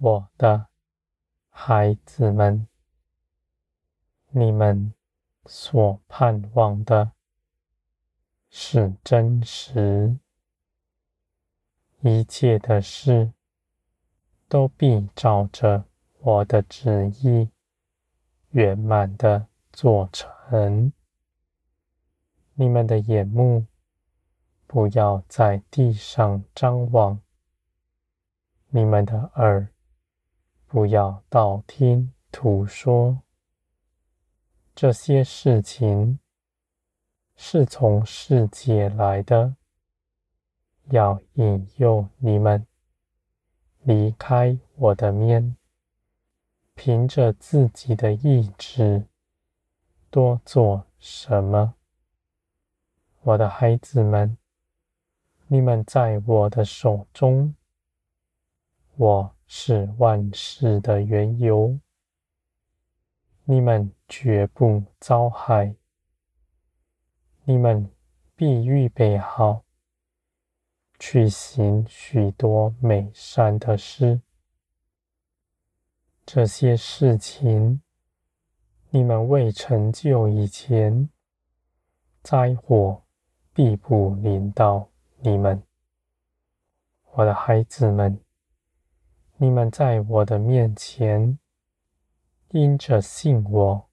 [0.00, 0.68] 我的
[1.48, 2.68] 孩子们，
[4.30, 4.94] 你们
[5.46, 7.10] 所盼望的
[8.48, 10.16] 是真实，
[12.02, 13.32] 一切的事
[14.46, 15.84] 都必照着
[16.20, 17.50] 我的旨意
[18.50, 20.92] 圆满的做成。
[22.54, 23.66] 你们的眼目
[24.68, 27.20] 不要在地上张望，
[28.68, 29.68] 你们的耳
[30.68, 33.22] 不要道听途说。
[34.74, 36.20] 这些事情
[37.36, 39.56] 是从世界来的，
[40.90, 42.66] 要引诱你们
[43.80, 45.56] 离开我的面，
[46.74, 49.06] 凭着自己的意志
[50.10, 51.76] 多做什么。
[53.22, 54.36] 我的孩子们，
[55.46, 57.54] 你们在我的手中，
[58.96, 61.80] 我是万事的缘由，
[63.44, 65.74] 你们绝不遭害，
[67.42, 67.90] 你们
[68.36, 69.64] 必预备好，
[71.00, 74.20] 去行许多美善的事。
[76.24, 77.82] 这些事情，
[78.90, 81.10] 你们未成就以前，
[82.22, 83.02] 灾祸。
[83.54, 85.60] 必不临到你们，
[87.10, 88.20] 我的孩子们。
[89.40, 91.38] 你们在我的面前，
[92.50, 93.88] 因着信我，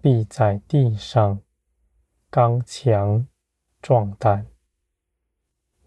[0.00, 1.40] 必在地上
[2.28, 3.28] 刚强
[3.80, 4.48] 壮胆。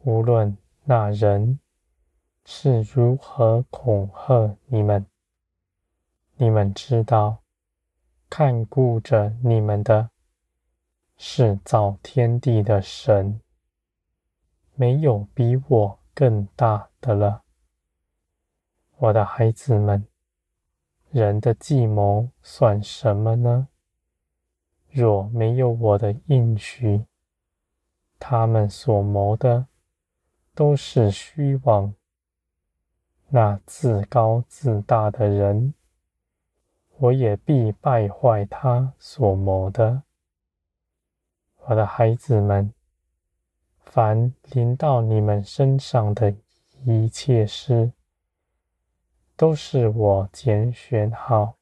[0.03, 1.59] 无论那人
[2.45, 5.05] 是如何恐吓你们，
[6.37, 7.43] 你们知道，
[8.29, 10.09] 看顾着你们的。
[11.17, 13.39] 是造天地的神，
[14.73, 17.44] 没有比我更大的了。
[18.97, 20.07] 我的孩子们，
[21.11, 23.67] 人的计谋算什么呢？
[24.89, 27.05] 若没有我的应许，
[28.17, 29.67] 他们所谋的
[30.53, 31.93] 都是虚妄。
[33.27, 35.73] 那自高自大的人，
[36.97, 40.03] 我也必败坏他所谋的。
[41.65, 42.73] 我的孩子们，
[43.79, 46.33] 凡临到你们身上的
[46.85, 47.91] 一切事，
[49.37, 51.55] 都是我拣选好，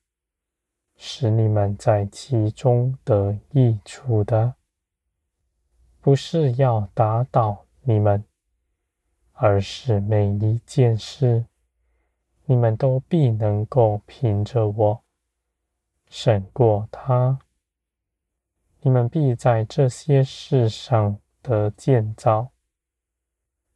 [0.95, 4.53] 使你们在其中得益处的，
[5.99, 8.23] 不是要打倒你们，
[9.31, 11.45] 而是每一件事，
[12.45, 15.03] 你们都必能够凭着我
[16.07, 17.39] 胜过他。
[18.81, 22.49] 你们必在这些事上得建造，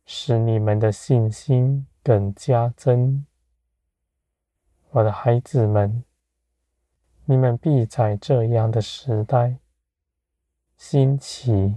[0.05, 3.25] 使你们的信心更加增。
[4.91, 6.03] 我的孩子们，
[7.25, 9.57] 你们必在这样的时代
[10.77, 11.75] 兴起，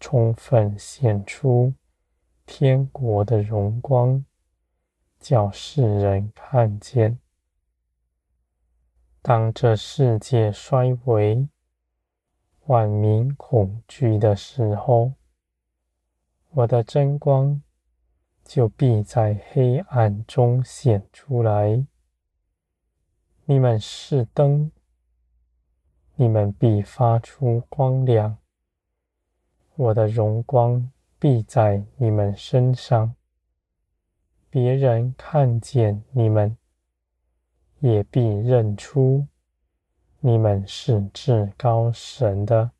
[0.00, 1.74] 充分显出
[2.46, 4.24] 天国的荣光，
[5.20, 7.18] 叫世人看见。
[9.20, 11.48] 当这世界衰微，
[12.66, 15.12] 万民恐惧的时候，
[16.50, 17.62] 我的真光
[18.42, 21.86] 就必在黑暗中显出来。
[23.46, 24.72] 你们是灯，
[26.14, 28.38] 你们必发出光亮。
[29.74, 33.14] 我的荣光必在你们身上，
[34.48, 36.56] 别人看见你们，
[37.80, 39.26] 也必认出。
[40.20, 42.70] 你们是至高神的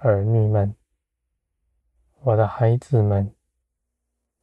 [0.00, 0.74] 儿女们，
[2.22, 3.32] 我的孩子们，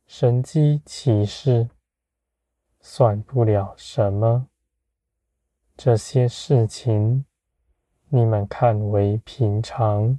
[0.07, 1.69] 神迹奇事
[2.79, 4.47] 算不了什么。
[5.77, 7.25] 这些事情
[8.07, 10.17] 你们看为平常，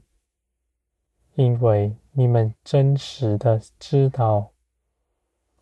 [1.35, 4.53] 因为你们真实的知道，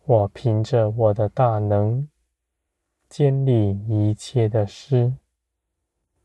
[0.03, 2.09] 我凭着我的大能，
[3.07, 5.13] 坚立一切的事。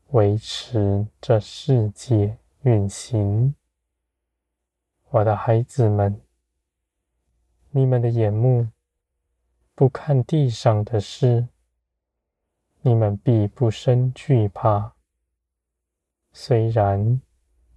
[0.09, 3.55] 维持这世界运行，
[5.11, 6.19] 我的孩子们，
[7.69, 8.67] 你们的眼目
[9.73, 11.47] 不看地上的事，
[12.81, 14.93] 你们必不生惧怕。
[16.33, 17.21] 虽然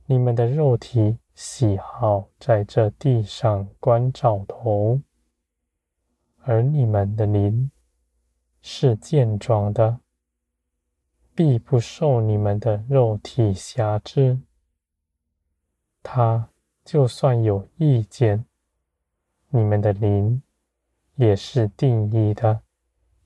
[0.06, 5.00] 你们的肉体喜好在这地上关照头，
[6.42, 7.70] 而你们的灵
[8.62, 10.00] 是健壮的。
[11.36, 14.38] 必不受你们的肉体辖制。
[16.00, 16.48] 他
[16.84, 18.46] 就算有意见，
[19.48, 20.40] 你们的灵
[21.16, 22.60] 也是定义的，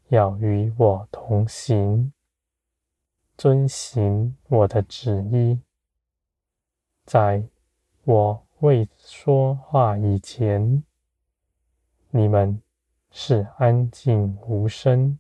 [0.09, 2.13] 要与我同行，
[3.37, 5.61] 遵行我的旨意。
[7.05, 7.43] 在
[8.05, 10.83] 我未说话以前，
[12.11, 12.63] 你们
[13.11, 15.19] 是安静无声，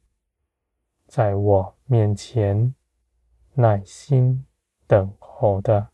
[1.06, 2.74] 在我面前
[3.54, 4.46] 耐心
[4.86, 5.88] 等候的。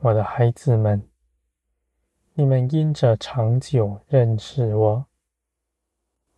[0.00, 1.08] 我的孩子们，
[2.34, 5.06] 你们因着长久认识我，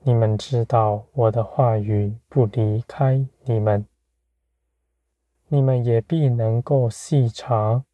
[0.09, 3.85] 你们知道我的话语不离开你们，
[5.49, 7.85] 你们也必能够细察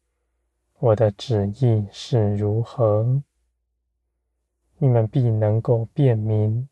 [0.77, 3.23] 我的旨意是如何，
[4.77, 6.69] 你们必能够辨明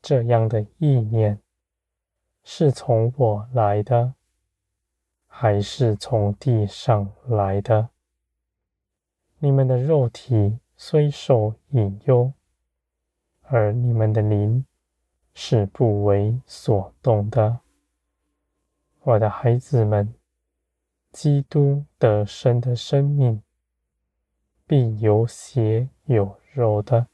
[0.00, 1.40] 这样的意念
[2.44, 4.14] 是从我来的，
[5.26, 7.88] 还是从地上来的。
[9.40, 12.32] 你们的肉体虽受引诱。
[13.52, 14.64] 而你们的灵
[15.34, 17.58] 是不为所动的，
[19.02, 20.14] 我的孩子们，
[21.10, 23.42] 基督得生的生命
[24.68, 27.08] 必有血有肉的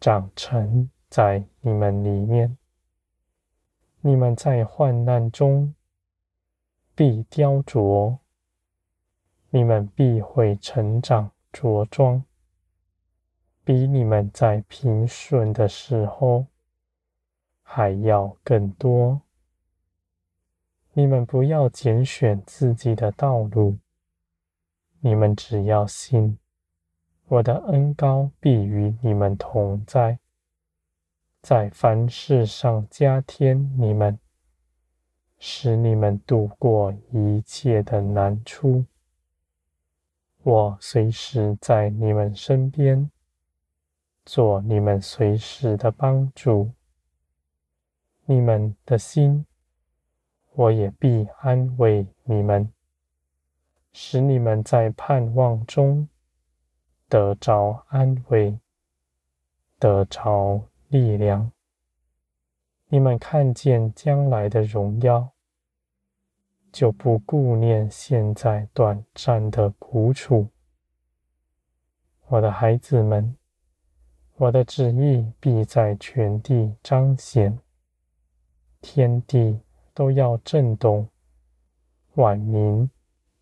[0.00, 2.58] 长成在你们里面。
[4.00, 5.72] 你们在患难中
[6.96, 8.18] 必雕琢，
[9.50, 12.25] 你们必会成长着装。
[13.66, 16.46] 比你们在平顺的时候
[17.64, 19.22] 还要更多。
[20.92, 23.76] 你们不要拣选自己的道路，
[25.00, 26.38] 你们只要信，
[27.26, 30.20] 我的恩高必与你们同在，
[31.42, 34.16] 在凡事上加添你们，
[35.40, 38.84] 使你们度过一切的难处。
[40.44, 43.10] 我随时在你们身边。
[44.26, 46.72] 做你们随时的帮助，
[48.24, 49.46] 你们的心，
[50.52, 52.72] 我也必安慰你们，
[53.92, 56.08] 使你们在盼望中
[57.08, 58.58] 得着安慰，
[59.78, 61.52] 得着力量。
[62.88, 65.30] 你们看见将来的荣耀，
[66.72, 70.48] 就不顾念现在短暂的苦楚。
[72.26, 73.36] 我的孩子们。
[74.38, 77.58] 我的旨意必在全地彰显，
[78.82, 79.58] 天地
[79.94, 81.08] 都要震动，
[82.16, 82.90] 万民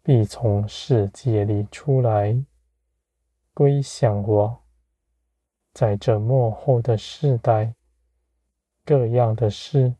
[0.04, 2.40] 必从世界里出来，
[3.52, 4.62] 归向我。
[5.72, 7.74] 在这末后的世代，
[8.84, 9.96] 各样的事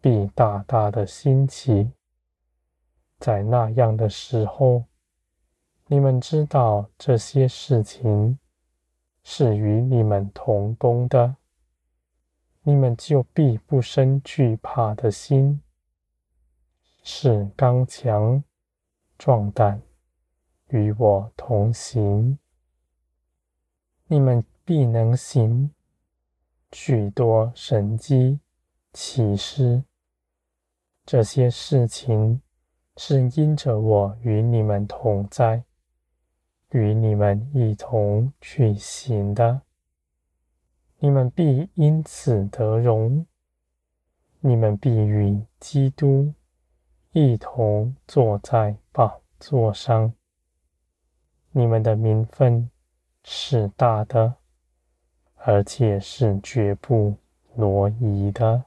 [0.00, 1.92] 必大大的兴起。
[3.18, 4.84] 在那样的时候，
[5.88, 8.38] 你们知道这些事情。
[9.28, 11.34] 是与你们同工的，
[12.62, 15.60] 你们就必不生惧怕的心，
[17.02, 18.44] 是刚强
[19.18, 19.82] 壮胆，
[20.68, 22.38] 与我同行。
[24.06, 25.72] 你们必能行
[26.70, 28.38] 许多神迹
[28.92, 29.82] 奇事，
[31.04, 32.40] 这些事情
[32.96, 35.64] 是因着我与你们同在。
[36.70, 39.62] 与你们一同去行的，
[40.98, 43.24] 你们必因此得荣，
[44.40, 46.34] 你们必与基督
[47.12, 50.12] 一同坐在宝座上，
[51.52, 52.68] 你们的名分
[53.22, 54.34] 是大的，
[55.36, 57.14] 而且是绝不
[57.54, 58.64] 挪移的。